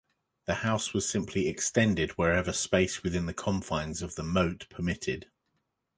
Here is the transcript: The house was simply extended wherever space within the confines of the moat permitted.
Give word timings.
The 0.45 0.55
house 0.65 0.95
was 0.95 1.07
simply 1.07 1.47
extended 1.47 2.13
wherever 2.17 2.51
space 2.53 3.03
within 3.03 3.27
the 3.27 3.35
confines 3.35 4.01
of 4.01 4.15
the 4.15 4.23
moat 4.23 4.65
permitted. 4.67 5.29